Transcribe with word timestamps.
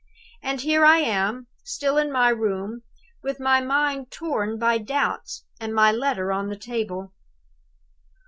And 0.41 0.61
here 0.61 0.83
I 0.83 0.97
am, 0.97 1.45
still 1.63 1.99
in 1.99 2.11
my 2.11 2.29
room, 2.29 2.81
with 3.21 3.39
my 3.39 3.61
mind 3.61 4.09
torn 4.09 4.57
by 4.57 4.79
doubts, 4.79 5.43
and 5.59 5.75
my 5.75 5.91
letter 5.91 6.31
on 6.31 6.49
the 6.49 6.57
table. 6.57 7.13